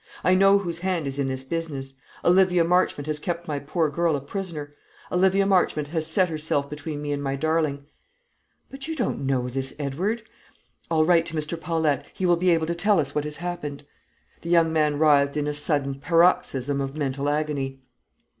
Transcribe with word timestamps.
I 0.23 0.33
know 0.33 0.57
whose 0.57 0.79
hand 0.79 1.05
is 1.05 1.19
in 1.19 1.27
this 1.27 1.43
business. 1.43 1.93
Olivia 2.25 2.63
Marchmont 2.63 3.05
has 3.05 3.19
kept 3.19 3.47
my 3.47 3.59
poor 3.59 3.87
girl 3.87 4.15
a 4.15 4.19
prisoner; 4.19 4.73
Olivia 5.11 5.45
Marchmont 5.45 5.89
has 5.89 6.07
set 6.07 6.27
herself 6.27 6.67
between 6.71 7.03
me 7.03 7.11
and 7.13 7.21
my 7.21 7.35
darling!" 7.35 7.85
"But 8.71 8.87
you 8.87 8.95
don't 8.95 9.27
know 9.27 9.47
this, 9.47 9.75
Edward. 9.77 10.23
I'll 10.89 11.05
write 11.05 11.27
to 11.27 11.35
Mr. 11.35 11.55
Paulette; 11.55 12.07
he 12.15 12.25
will 12.25 12.35
be 12.35 12.49
able 12.49 12.65
to 12.65 12.73
tell 12.73 12.99
us 12.99 13.13
what 13.13 13.25
has 13.25 13.37
happened." 13.37 13.85
The 14.41 14.49
young 14.49 14.73
man 14.73 14.97
writhed 14.97 15.37
in 15.37 15.45
a 15.45 15.53
sudden 15.53 15.99
paroxysm 15.99 16.81
of 16.81 16.97
mental 16.97 17.29
agony. 17.29 17.83